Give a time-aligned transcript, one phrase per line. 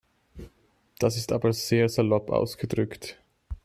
[0.97, 3.19] Das ist aber sehr salopp ausgedrückt.